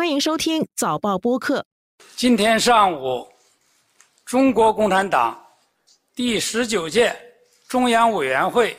[0.00, 1.66] 欢迎收听早报播客。
[2.16, 3.28] 今天上午，
[4.24, 5.38] 中国共产党
[6.14, 7.14] 第十九届
[7.68, 8.74] 中央委员会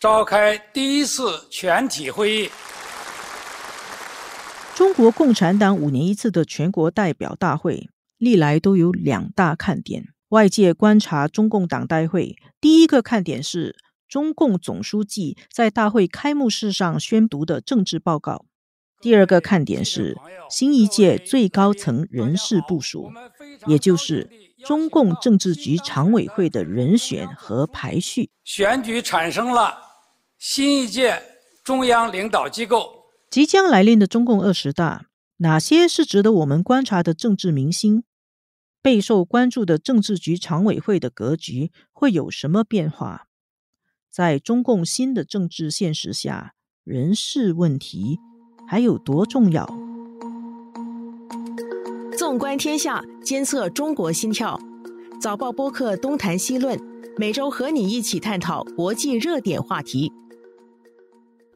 [0.00, 2.50] 召开第一次全体会议。
[4.74, 7.88] 中国共产党五年一次的全国代表大会，
[8.18, 10.08] 历来都有两大看点。
[10.30, 13.76] 外界观察中共党代会，第一个看点是
[14.08, 18.46] 中共总书记在大会开幕式上宣读的政治报告。
[19.04, 20.16] 第二个看点是
[20.48, 23.12] 新一届最高层人事部署，
[23.66, 24.30] 也就是
[24.64, 28.30] 中共政治局常委会的人选和排序。
[28.44, 29.76] 选举产生了
[30.38, 31.22] 新一届
[31.62, 33.04] 中央领导机构。
[33.28, 35.04] 即将来临的中共二十大，
[35.36, 38.04] 哪些是值得我们观察的政治明星？
[38.80, 43.26] 备受关注的政治局常委会的格局会有什么变化？
[44.10, 48.18] 在中共新的政治现实下，人事问题。
[48.66, 49.66] 还有多重要？
[52.18, 54.58] 纵观天下，监测中国心跳。
[55.20, 56.78] 早报播客东谈西论，
[57.16, 60.12] 每周和你一起探讨国际热点话题。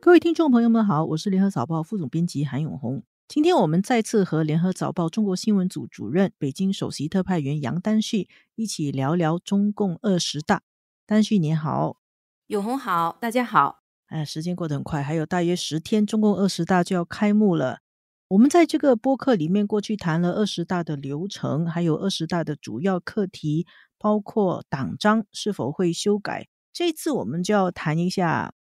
[0.01, 3.03] 各位听众朋友们好，我是联合早报副总编辑韩永红。
[3.27, 10.62] 今天我们再次和联合早报中国新闻组主任、北京首席特派员杨丹旭一起聊聊中共二十大。
[11.06, 11.97] 丹旭你好，
[12.47, 13.78] 永红好，大家好。
[14.09, 17.81] 哎，时间过得很快，还有大约十天，中共二十大就要开幕了。
[18.28, 23.67] 我们在这个播客里面过去谈了二十大的流程，还有二十大的主要课题，
[23.98, 26.48] 包括党章是否会修改。
[26.73, 28.55] 这次我们就要谈一下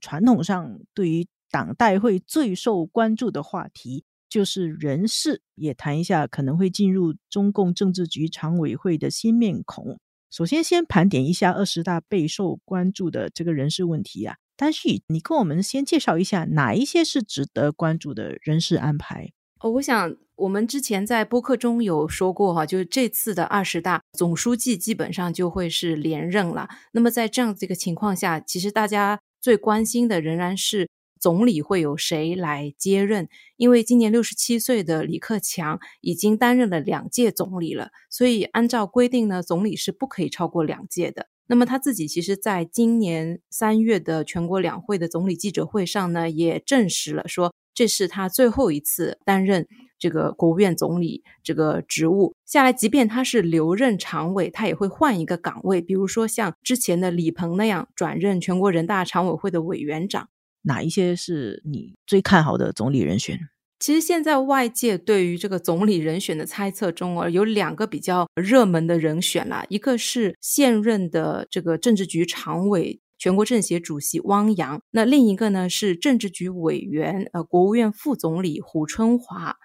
[0.00, 10.00] 传统上对于党代会最受关注的话题，就是人事，也谈一下可能会进入中共政治局常委会的新面孔。
[10.30, 14.36] 首先，先盘点一下二十大备受关注的这个人事问题啊。
[14.60, 19.32] 但是，你跟我们先介绍一下哪一些是值得关注的人事安排？
[19.60, 26.68] 哦，我想我们之前在播客中有说过哈，就是这次的二十大总书记基本上就会是连任了。
[26.92, 41.28] 那么在这样子一个情况下，其实大家最关心的仍然是总理会有谁来接任，因为今年六十七岁的李克强已经担任了两届总理了，所以按照规定呢，总理是不可以超过两届的。
[41.50, 49.66] 那么他自己其实在今年三月的全国两会的总理记者会上呢，也证实了说这是他最后一次担任
[49.98, 52.36] 这个国务院总理这个职务。
[52.46, 60.28] 下来，即便他是留任常委，他也会换一个岗位，比如说像之前的李鹏那样转任全国人大常委会的委员长。
[60.62, 63.40] 哪一些是你最看好的总理人选？
[63.80, 79.56] 其实现在外界对于这个总理人选的猜测中啊，有两个比较热门的人选啦，一个是现任的这个政治局常委、全国政协主席汪洋，那另一个呢是政治局委员、呃国务院副总理胡春华。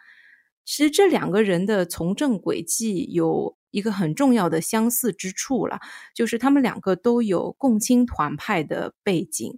[0.64, 5.80] 其实这两个人的从政轨迹有一个很重要的相似之处了，
[6.16, 9.54] 就是他们两个都有共青团派的背景。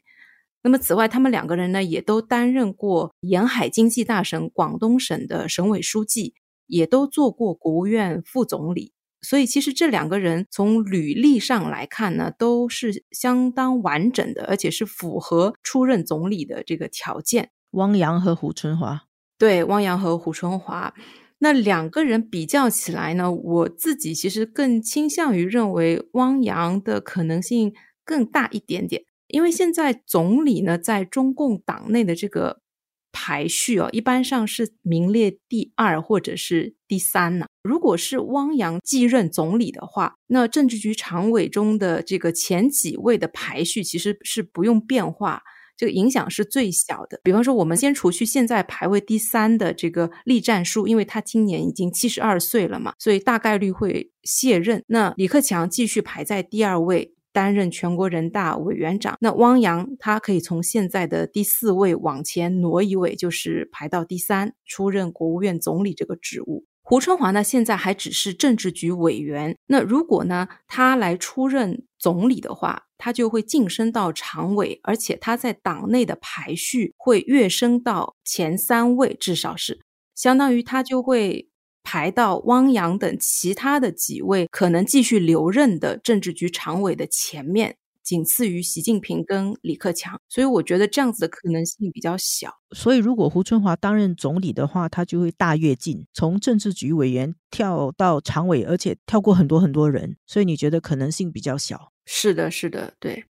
[0.68, 6.34] 那么，此外，他们两个人呢，也都担任过沿海经济大省广东省的省委书记，
[6.66, 8.92] 也都做过国务院副总理。
[9.22, 17.52] 所以，其实这两个人从履历上来看呢，都是相当完整的，而且是符合出任总理的这个条件。
[17.72, 19.04] 汪洋和胡春华，
[19.38, 20.94] 对，汪洋和胡春华，
[21.38, 27.74] 那两个人比较起来呢，我自己其实更倾向于认为汪洋的可能性
[28.04, 29.04] 更大一点点。
[29.28, 32.62] 因为现在总理呢，在中共党内的这个
[33.12, 37.48] 排序哦，一般上是名列第二或者是第三呢。
[37.64, 45.42] 如果是汪洋继任总理的话，那政治局常委中的这个前几位的排序其实是不用变化，
[45.76, 47.20] 这个影响是最小的。
[47.24, 54.84] 比方说，我们先除去现在排位第三的这个栗战书，因为他今年已经七十二岁了嘛，所以大概率会卸任。
[54.88, 57.17] 那李克强继续排在第二位。
[57.38, 66.66] 担任全国人大委员长，那汪洋他可以从现在的第四位往前挪一位，就是排到第三，出任国务院总理这个职务。
[66.82, 69.56] 胡春华呢，现在还只是政治局委员。
[69.68, 79.80] 那如果呢，他来出任总理的话，他就会晋升到常委，而且他在党内的排序会跃升到前三位，至少是
[80.16, 81.48] 相当于他就会。
[81.90, 92.52] 排到汪洋等其他的几位可能继续留任的政治局常委的前面，仅次于习近平跟李克强，所以我觉得这样子的可能性比较小。
[92.76, 101.94] 所以如果胡春华担任总理的话，他就会大跃进，从政治局委员跳到常委，而且跳过很多很多人，所以你觉得可能性比较小？
[102.06, 103.24] 是的，是的，对。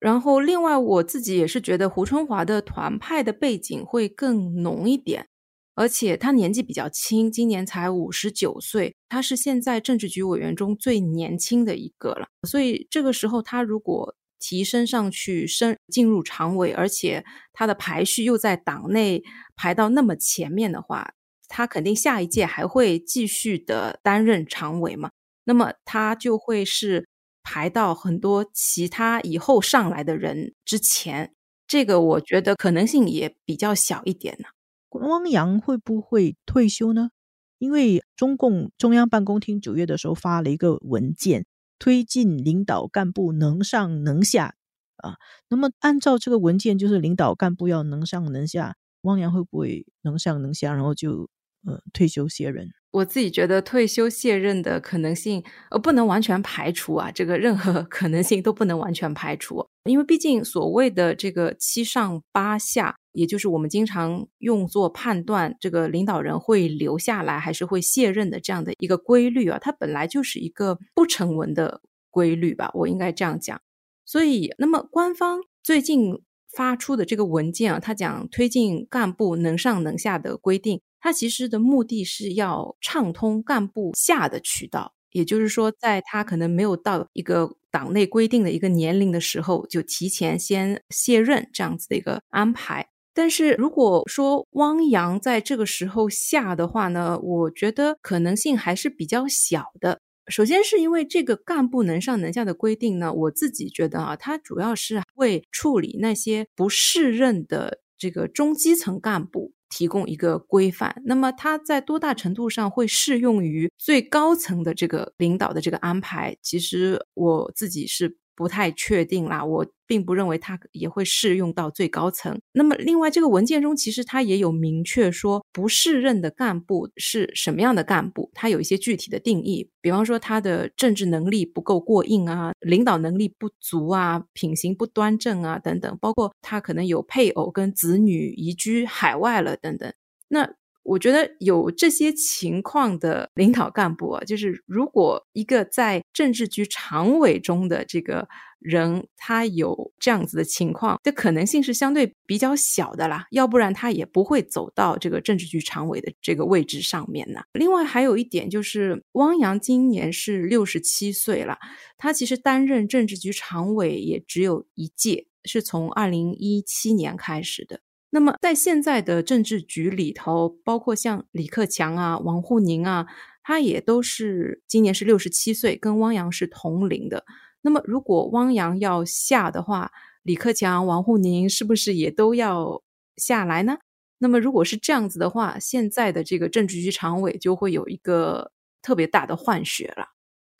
[0.00, 5.28] 然后另外我自己也是觉得胡春华的团派的背景会更浓一点。
[5.74, 12.28] 而且他年纪比较轻，今年才五十九岁，他是现在政治局委员中最年轻的一个了。
[12.48, 19.22] 所以这个时候，他如果提升上去，升进入常委，而且他的排序又在党内
[19.56, 21.14] 排到那么前面的话，
[21.48, 25.10] 他肯定下一届还会继续的担任常委嘛。
[25.44, 27.06] 那么他就会是
[27.42, 31.32] 排到很多其他以后上来的人之前，
[31.66, 34.46] 这个我觉得可能性也比较小一点呢。
[34.94, 37.10] 汪洋会不会退休呢？
[37.58, 41.46] 因为中共中央办公厅九月的时候发了一个文件，
[41.78, 44.54] 推进领导干部能上能下
[44.96, 45.16] 啊。
[45.48, 51.28] 那么按照这个文件，就是领导干部要能上能下，汪洋会不会能上能下，然后就
[51.66, 52.68] 呃退休卸任？
[52.90, 57.10] 我自己觉得退休卸任的可能性，呃，不能完全排除啊。
[57.10, 71.80] 这个任何 可能性都不能完全排除，因为毕竟所谓的这个七上八下，也就是我们经常用作判断这个领导人会留下来还是会卸任的这样的一个规律啊，它本来就是一个不成文的
[72.10, 73.60] 规律吧，我应该这样讲。
[74.04, 76.20] 所以，那么官方最近
[76.52, 80.80] 发出的这个文件啊，他讲推进干部能上能下的规定。
[81.00, 92.88] 它其实的目的是要畅通干部下的渠道，也就是说，在他可能没有到一个党内规定的一个年龄的时候，就提前先卸任这样子的一个安排。
[93.14, 100.00] 但是如果说汪洋在这个时候下的话呢，我觉得可能性还是比较小的。
[100.28, 109.52] 首先是因为这个干部能上能下的规定呢，我自己觉得啊，它主要是为处理那些不适任的这个中基层干部。
[109.70, 116.36] 提供一个规范，那么它在多大程度上会适用于最高层的这个领导的这个安排？
[116.40, 118.16] 其实我自己是。
[118.34, 122.40] 不太确定啦，我并不认为它也会适用到最高层。
[122.52, 129.68] 那么，另外这个文件中其实它也有明确说，不适任的干部是什么样的干部，它有一些具体的定义。
[129.80, 139.92] 比方说，他的政治能力不够过硬啊，领导能力不足啊，品行不端正啊等等，包括他可能有配偶跟子女移居海外了等等。
[140.28, 140.54] 那
[140.84, 148.28] 我觉得有这些情况的领导干部啊，就是如果一个在政治局常委中的这个
[148.60, 153.26] 人，他有这样子的情况，这可能性是相对比较小的啦。
[153.30, 157.40] 要不然他也不会走到这个政治局常委的这个位置上面呢。
[157.54, 161.58] 另外还有一点就是，汪洋今年是六十七岁了，
[161.96, 167.80] 他其实担任政治局常委也只有一届，是从二零一七年开始的。
[168.14, 173.08] 那么，在现在的政治局里头，包括像李克强啊、王沪宁啊，
[173.42, 177.24] 他也都是今年是六十七岁，跟汪洋是同龄的。
[177.62, 179.90] 那么，如果汪洋要下的话，
[180.22, 182.80] 李克强、王沪宁是不是也都要
[183.16, 183.78] 下来呢？
[184.18, 190.10] 那么，如果是这样子的话，现在的这个政治局常委就会有一个特别大的换血了。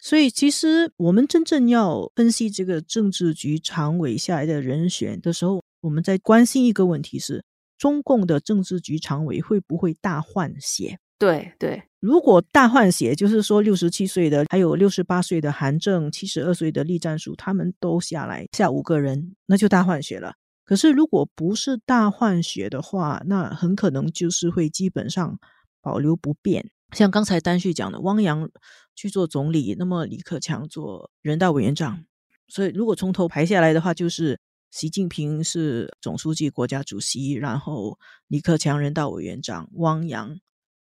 [0.00, 7.44] 所以，其实我们真正要分析这个政治局常委下来的人选的时候，我们在关心一个问题是：
[7.76, 10.98] 中共的政治局常委会不会大换血？
[11.18, 20.32] 对对，如果大换血，就是说六十七岁的，还有六十八岁的韩正，七十二岁的栗战书，他们都下来下五个人，那就大换血了。
[20.64, 25.38] 可是如果不是大换血的话，那很可能就是会基本上
[25.82, 26.70] 保留不变。
[26.92, 28.48] 像刚才丹旭讲的，汪洋
[28.96, 32.02] 去做总理，那么李克强做人大委员长，
[32.48, 34.40] 所以如果从头排下来的话，就是。
[34.74, 40.30] 习近平是总书记、国家主席，然后李克强人大委员长，汪洋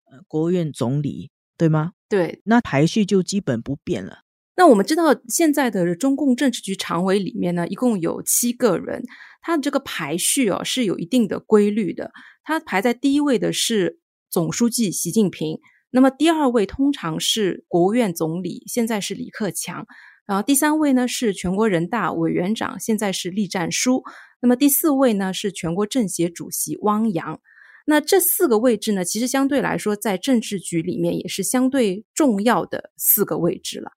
[0.08, 1.94] 呃国务院总理，对吗？
[2.08, 4.20] 对，那排序就基本不变了。
[4.54, 9.02] 那我们知道现在的中共政治局常委里面呢，一共有七个人，
[9.42, 12.12] 他这个排序哦是有一定的规律的。
[12.44, 13.98] 他排在第一位的是
[14.30, 15.58] 总书记习近平，
[15.90, 19.84] 那么第二位通常是国务院总理，现在是李克强。
[20.30, 24.04] 然后第三位呢是全国人大委员长，现在是栗战书。
[24.40, 27.40] 那么第四位呢是全国政协主席汪洋。
[27.84, 33.90] 那这四个位置呢，其实相对来说在政治局里面也是相对重要的四个位置了。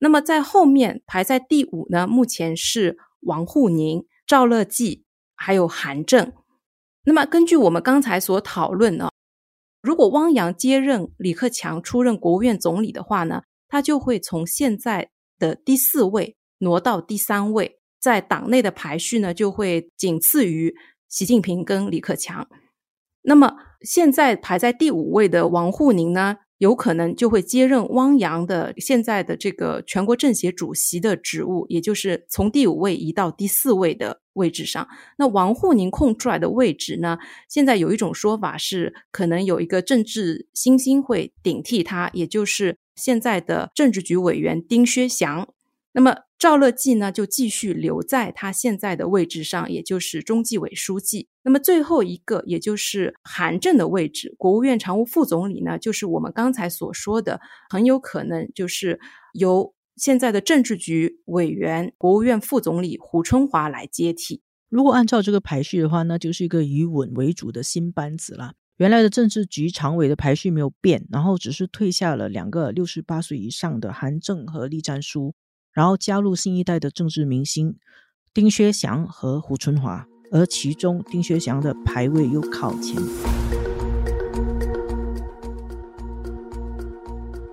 [0.00, 5.04] 那么在后面排在第五呢，目前是王沪宁、赵乐际
[5.36, 6.32] 还有韩正。
[7.04, 9.10] 那么根据我们刚才所讨论呢，
[9.80, 15.10] 如果汪洋接任李克强出任国务院总理的话呢，他就会从现在。
[15.38, 20.74] 的第四位挪到第三位，在党内的排序呢，就会仅次于
[21.08, 22.48] 习近平跟李克强。
[23.22, 34.86] 那么现在排在第五位的王沪宁呢，有可能就会接任汪洋的现在的这个全国政协主席的职务，也就是从第五位移到第四位的位置上。
[35.16, 37.18] 那王沪宁空出来的位置呢？
[37.48, 45.48] 现在有一种说法是，可能有一个政治新星会顶替他，也就是现在的政治局委员丁薛祥。
[45.92, 51.28] 那么赵乐际呢，就继续留在他现在的位置上，也就是中纪委书记。
[51.42, 59.00] 那么最后一个，也就是韩正的位置，国务院常务副总理呢，就是我们刚才所说的，很有可能就是
[59.32, 64.40] 由现在的政治局委员、国务院副总理胡春华来接替。
[64.68, 68.52] 如果按照这个排序的话，那就是一个以稳为主的新班子了。
[68.76, 75.34] 原来的政治局常委的排序没有变，然后只是退下了两个六十八岁以上的韩正和栗战书。
[75.78, 77.76] 然后加入新一代的政治明星
[78.34, 83.00] 丁薛祥和胡春华，而其中丁薛祥的排位又靠前。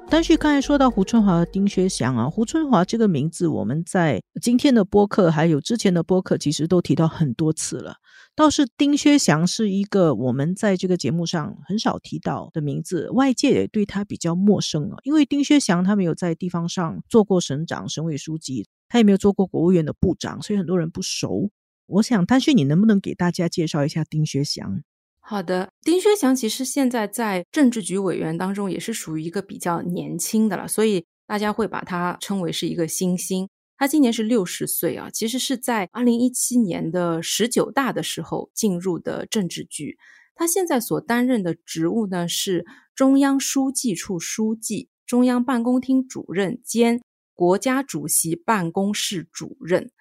[0.10, 7.98] 但是刚才说到胡春华和丁薛祥啊，胡春华这个名字，我们在今天的播客还有之前的播客，其实都提到很多次了。
[8.36, 14.98] 倒是丁薛祥是一个我们在这个节目上很少提到的名字，外界也对他比较陌生啊。
[15.04, 21.50] 因为丁薛祥他没有在地方上做过省长、省委书记，他也没有做过国务院的部长，所以很多人不熟。
[21.86, 24.82] 我想，丹旭，你能不能给大家介绍一下丁薛祥？
[25.22, 33.48] 好的，丁薛祥其实现在在政治局委员当中也是属于一个比较年轻的了，所以大家会把他称为是一个新星。
[33.78, 39.98] 他今年是六十岁啊，其实是在二零一七年的十九大的时候进入的政治局。
[40.34, 42.66] 他现在所担任的职务呢是
[42.96, 47.02] 中央书记处书记、中央办公厅主任兼
[47.34, 49.92] 国家主席办公室主任。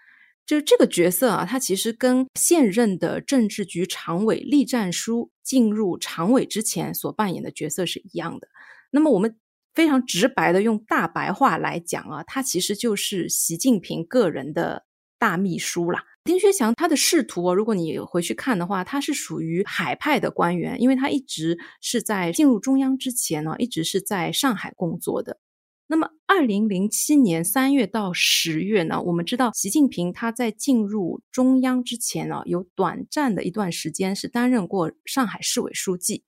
[0.46, 8.46] 就这个角色啊，他其实跟现任的政治局常委栗战书进入常委之前所扮演的角色是一样的。
[8.90, 9.36] 那么我们。
[9.74, 14.84] 非常直白的用大白话来讲啊，他其实就是习近平个人的
[15.18, 16.04] 大秘书啦。
[16.24, 25.38] 丁薛祥他的仕途啊，如果你回去看的话，他是属于海派的官员，因为他一直是在进入中央之前呢，一直是在上海工作的。
[25.86, 36.24] 那么，二零零七年三月到十月呢，我们知道习近平他在进入中央之前呢，有短暂的一段时间是担任过上海市委书记。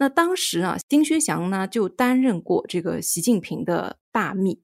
[0.00, 4.60] 那当时啊，丁薛祥呢就担任过这个习近平的大秘，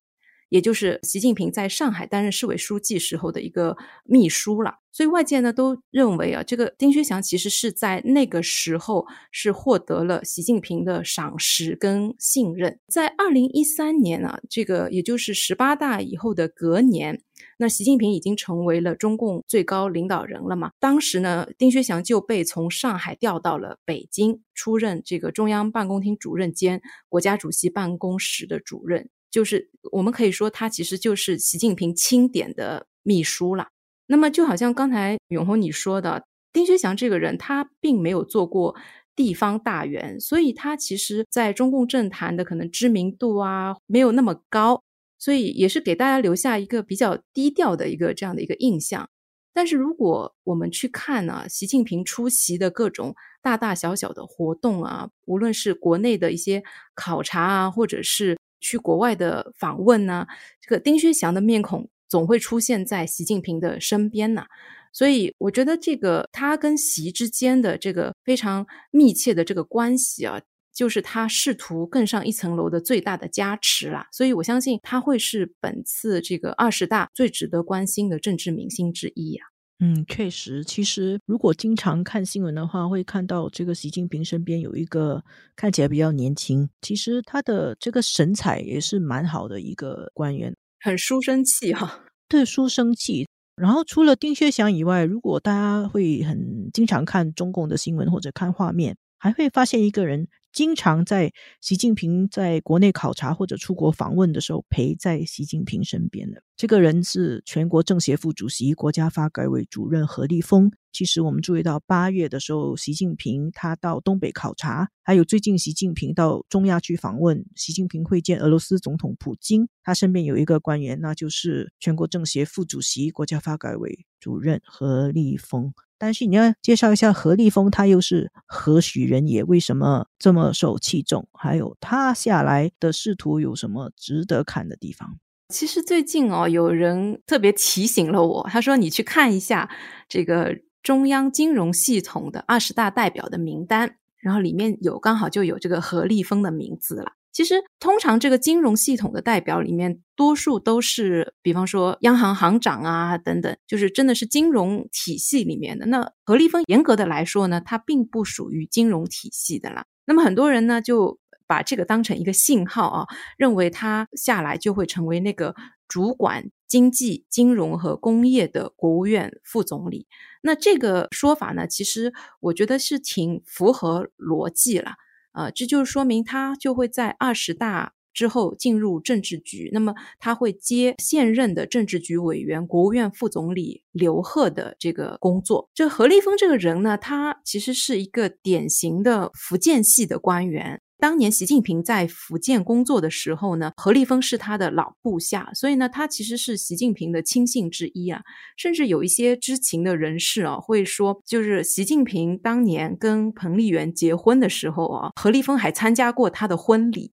[0.53, 4.75] 也就是习近平在上海担任市委书记时候的一个秘书了。
[4.93, 12.79] 所以外界呢都认为啊，这个丁薛祥其实是在那个时候是获得了习近平的赏识跟信任。
[12.87, 17.23] 在二零一三年啊，这个也就是十八大以后的隔年。
[17.57, 20.73] 那习近平已经成为了中共最高领导人了嘛？
[20.79, 29.09] 当时呢，丁薛祥就被从上海调到了北京，出任这个中央办公厅主任兼国家主席办公室的主任。
[29.33, 33.67] 就是我们可以说，他其实就是习近平钦点的秘书了。
[34.07, 38.77] 那么，就好像刚才永红你说的，丁薛祥这个人，他并没有做过
[39.17, 44.83] 地方大员，所以他其实在中共政坛的可能知名度啊，没有那么高。
[45.19, 49.09] 所以也是给大家留下一个比较低调的一个这样的一个印象。
[49.55, 56.65] 但是如果我们去看呢，习近平出席的各种大大小小的活动啊，无论是国内的一些
[56.97, 60.27] 考察啊，或者是去国外的访问呢，
[60.63, 64.47] 这个丁薛祥的面孔总会出现在习近平的身边呢。
[64.91, 70.41] 所以我觉得这个他跟习之间的这个非常密切的这个关系啊。
[70.75, 79.52] 就是他试图更上一层楼的最大的加持啦，所以我相信他会是本次这个二十大最值得关心的政治明星之一呀。
[79.85, 85.25] 嗯，确实，其实如果经常看新闻的话，会看到这个习近平身边有一个
[85.57, 92.05] 看起来比较年轻，其实他的这个神采也是蛮好的一个官员，很书生气哈。
[92.29, 93.27] 对，书生气。
[93.57, 100.27] 然后除了丁薛祥以外，如果大家会很经常看中共的新闻或者看画面，还会发现一个人。
[100.53, 110.71] 经常在习近平在国内考察或者出国访问的时候陪在习近平身边的这个人是全国政协副主席、国家发改委主任何立峰。
[110.93, 125.73] 其实我们注意到八月的时候，习近平他到东北考察，还有最近习近平到中亚去访问，习近平会见俄罗斯总统普京，他身边有一个官员，那就是全国政协副主席、国家发改委主任何立峰。
[126.03, 129.45] 但是你要介绍一下何立峰，他又是何许人也？
[129.45, 131.29] 为什么这么受器重？
[131.33, 135.21] 还有他下来的仕途有什么值得看的地方？
[135.51, 139.71] 其实最近哦，有人特别提醒了我，他说你去看一下
[140.09, 147.13] 这个中央金融系统的二十大代表的名单，然后里面有刚好就有这个何立峰的名字了。
[147.33, 155.87] 其实，通常这个金融系统的代表里面，多数都是，比方说央行行长啊等等，就是真的是金融体系里面的。
[155.87, 159.87] 那何立峰严格的来说呢，他并不属于金融体系的啦。
[160.05, 163.07] 那么很多人呢，就把这个当成一个信号啊，
[163.39, 165.55] 认为他下来就会成为那个
[165.89, 170.07] 主管经济、金融和工业的国务院副总理。
[170.43, 174.93] 那这个说法呢，其实我觉得是挺符合逻辑了。
[175.33, 185.71] 呃，这就是说明他就会在二十大之后进入政治局，那么他会接现任的政治局委员、国务院副总理刘鹤的这个工作。
[185.75, 190.81] 这何立峰这个人呢，他其实是一个典型的福建系的官员。
[191.03, 198.23] 当年习近平在福建工作的时候呢，何立峰是他的老部下，所以呢，他其实是习近平的亲信之一啊。
[198.57, 207.11] 甚至有一些知情的人士啊，会说，就是习近平当年跟彭丽媛结婚的时候啊，何立峰还参加过他的婚礼。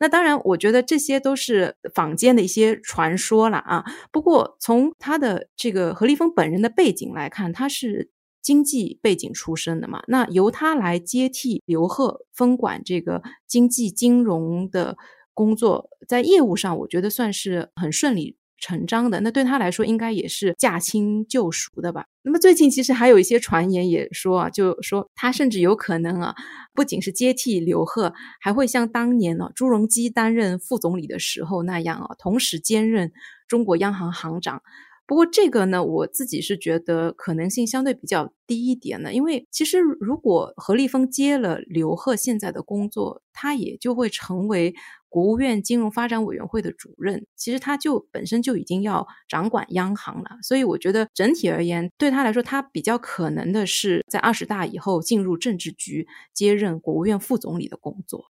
[0.00, 3.84] 那当然，我觉得这些都是坊间的一些传说了啊。
[4.10, 8.10] 不过从他的这个何立峰本人的背景来看，他是。
[8.42, 14.96] 经济背景出身的嘛，那由他来接替刘鹤分管这个经济金融的
[15.34, 19.20] 工作，在业务上我觉得算是很顺理成章的。
[19.20, 22.06] 那对他来说，应该也是驾轻就熟的吧。
[22.22, 26.34] 那么最近其实还有一些传言也说啊，就说他甚至有可能啊，
[26.74, 33.12] 不仅是接替刘鹤，还会像当年呢朱镕基担任副总理的时候那样啊，同时兼任
[33.48, 34.62] 中国央行行长。
[35.10, 44.72] 不过这个呢，我自己是觉得可能性相对比较低一点的，因为其实如果何立峰接了刘鹤现在的工作，他也就会成为
[45.08, 58.26] 国务院金融发展委员会的主任，其实他就本身就已经要掌管央行了，所以我觉得整体而言，对他来说，他比较可能的是在二十大以后进入政治局，接任国务院副总理的工作。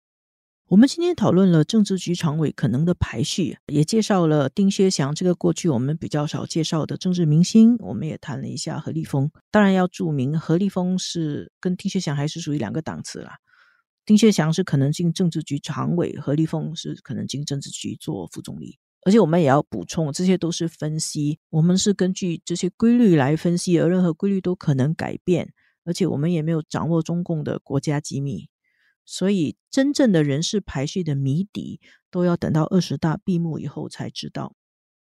[0.70, 7.76] 我们今天讨论了政治局常委可能的排序，也介绍了丁薛祥这个过去我们比较少介绍的政治明星。
[7.80, 13.38] 我们也谈了一下何立峰，当然要注明何立峰是跟丁薛祥还是属于两个档次啦。
[14.06, 18.78] 丁薛祥是可能进政治局常委，何立峰是可能进政治局做副总理。
[19.02, 25.52] 而且我们也要补充，这些都是分析，我们是根据这些规律来分析，而任何规律都可能改变，
[25.84, 28.48] 而且我们也没有掌握中共的国家机密。
[29.12, 34.54] 所以，真正的人事排序的谜底，都要等到二十大闭幕以后才知道。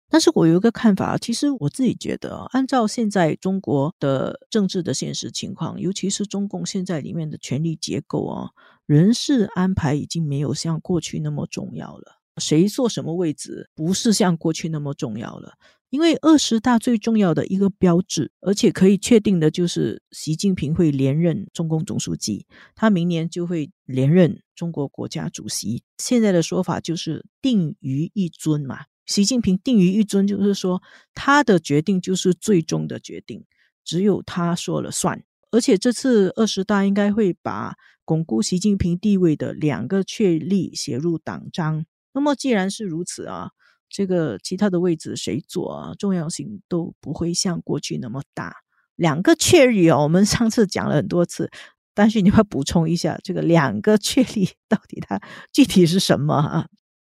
[0.08, 8.50] 但是我有一个看法，其实我自己觉得，按照现在中国的政治的现实情况，尤其是中共现在里面的权力结构啊，
[8.86, 12.20] 人事安排已经没有像过去那么重要了。
[12.38, 15.52] 谁坐什么位置，不是像过去那么重要了。
[15.92, 25.82] 因为二十大最重要的一个标志，而且可以确定的就是习近平会连任中共总书记，他明年就会连任中国国家主席。
[25.98, 30.80] 现在的说法就是定于一尊嘛，习近平定于一尊，就是说
[31.12, 33.44] 他的决定就是最终的决定，
[33.84, 35.22] 只有他说了算。
[35.50, 37.74] 而且这次二十大应该会把
[38.06, 41.84] 巩固习近平地位的两个确立写入党章。
[42.14, 43.50] 那么既然是如此啊。
[43.92, 45.92] 这个其他的位置谁坐啊？
[45.98, 48.56] 重要性都不会像过去那么大。
[48.96, 51.50] 两个确立哦，我们上次讲了很多次，
[51.94, 55.20] 但是你要补充一下，这个两个确立到底它
[55.52, 56.68] 具体是什么啊？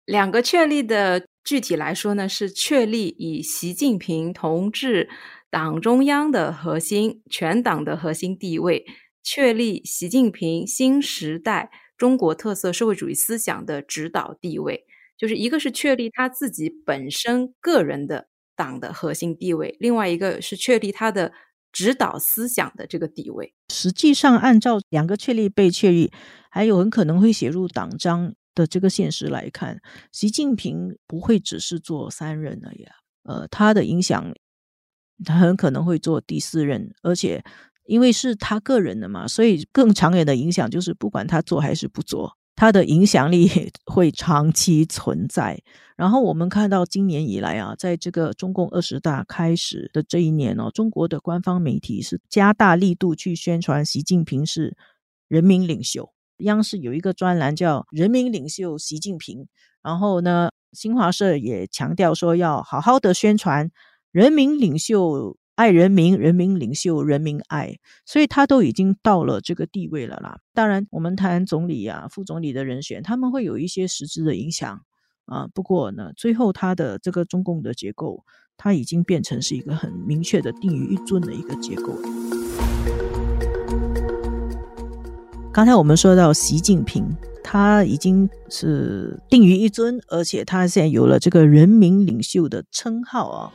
[0.05, 5.09] 两个确立的具体来说呢，是确立以习近平同志
[5.51, 8.85] 党中央的核心、全党的核心地位，
[9.23, 14.85] 确立习近平新时代中国特色社会主义思想的指导地位。
[15.19, 21.33] 就是一个是确立他自己本身个人的党的核心地位，另外一个是确立他的
[21.73, 23.53] 指导思想的这个地位。
[23.69, 26.11] 实际上，按照两个确立被确立，
[26.51, 29.81] 还有很可能会写入党章的这个现实来看，
[30.13, 32.87] 习近平不会只是做三任而已。
[33.25, 34.33] 呃，他的影响，
[35.25, 37.45] 他很可能会做第四任，而且
[37.87, 42.38] 因为是他个人的嘛，所以更长远的影响就是不管他做还是不做。
[42.59, 43.49] 它的影响力
[43.87, 45.63] 会长期存在。
[45.97, 54.77] 然后我们看到今年以来啊，在这个中共二十大开始的这一年哦，中国的官方媒体是加大力度去宣传习近平是
[55.29, 56.13] 人民领袖。
[56.39, 59.43] 央视有一个专栏叫《人民领袖习近平》，
[59.81, 63.71] 然后呢，新华社也强调说要好好的宣传
[64.11, 65.37] 人民领袖。
[65.59, 70.39] 爱人民，人民领袖，人民爱，所以他都已经到了这个地位了啦。
[70.55, 74.81] 当然，我们谈总理啊、副总理的人选，他们会有一些实质的影响
[75.27, 75.49] 啊。
[75.53, 78.25] 不过呢，最后他的这个中共的结构，
[78.57, 81.99] 他已经变成是一个很明确的定于一尊的一个结构。
[85.53, 87.05] 刚才我们说到习近平，
[87.43, 93.53] 他已经是定于一尊，而且他现在有了这个人民领袖的称号啊。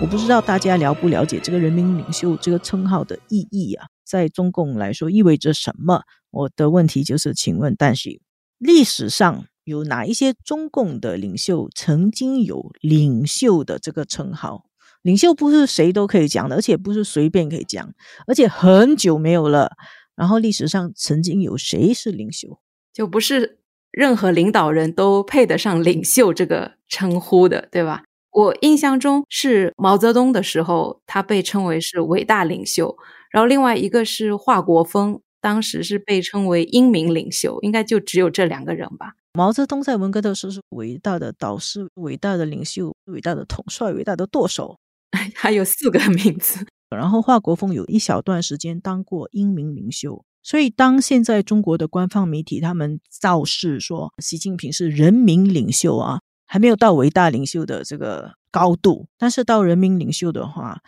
[0.00, 6.02] 我不知道大家了不了解这个人民领袖这个称号的意义啊，在中共来说意味着什么？
[6.30, 8.20] 我的问题就是，请问但是
[8.58, 14.66] 历史上有哪一些中共的领袖曾经有领袖的这个称号？
[15.02, 17.92] 领袖不是谁都可以讲的，而且不是随便可以讲，
[18.28, 19.72] 而且很久没有了。
[20.14, 22.60] 然后历史上曾经有谁是领袖？
[22.92, 23.58] 就不是
[23.90, 28.04] 任何领导人都配得上领袖这个称呼的，对吧？
[28.32, 32.96] 我印象中是毛泽东的时候，他被称为是伟大领袖。
[33.30, 37.58] 然后另外一个是华国锋，当时是被称为英明领袖。
[37.62, 39.14] 应该就只有这两个人吧。
[39.34, 44.78] 毛泽东在文革的时候是伟大的导师、伟大的领袖、伟大的统帅、伟大的舵手，
[45.34, 46.66] 还有四个名字。
[46.90, 50.24] 然后华国锋有一小段时间当过英明领袖。
[50.42, 56.20] 所以当现在中国的官方媒体他们造势说习近平是人民领袖啊。
[56.48, 60.80] 还没有到伟大领袖的这个高度，但是到人民领袖的话，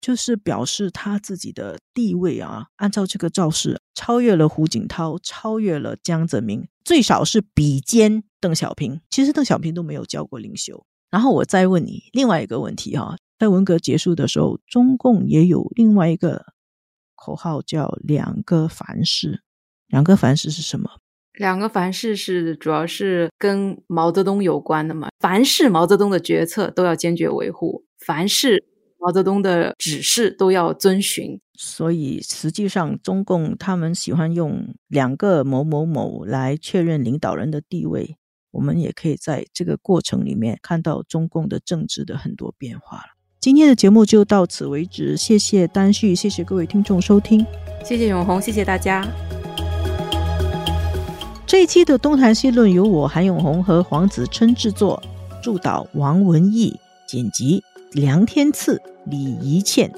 [0.00, 2.68] 就是表示他自己的地位啊。
[2.76, 9.00] 按照这个造势，超越了胡锦涛，超越了江泽民，最少是比肩邓小平。
[9.10, 10.86] 其实邓小平都没有叫过领袖。
[11.10, 16.46] 然后我再问你另外一个问题哈，在文革结束的时候，中共也有另外一个
[17.16, 19.42] 口号叫“两个凡是”，
[19.90, 20.99] 两个凡是是什么？
[21.40, 25.08] 两个凡是是主要是跟毛泽东有关的嘛？
[25.20, 28.62] 凡是毛泽东的决策都要坚决维护，凡是
[28.98, 31.40] 毛泽东的指示都要遵循。
[31.54, 38.18] 所以实际上，中共他们喜欢用两个某某某来确认领导人的地位。
[38.50, 43.04] 我们也可以在这个过程里面看到中共的政治的很多变化了。
[43.40, 47.46] 今天的节目就到此为止，谢谢丹旭，谢谢各位听众收听，
[47.82, 49.08] 谢谢永红，谢谢大家。
[51.50, 55.02] 这一期的东谈西论由我韩永红和黄子琛制作，
[55.42, 57.60] 助导王文义，剪辑
[57.90, 59.90] 梁天赐、李怡倩。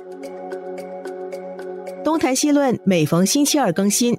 [2.03, 4.17] 东谈西论每逢星期二更新，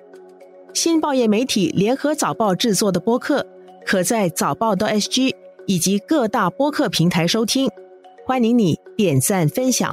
[0.75, 3.43] 新报业媒体联合早报制作的播客，
[3.83, 5.33] 可在早报的 SG
[5.65, 7.67] 以及各大播客平台收听。
[8.27, 9.91] 欢迎你点赞分享。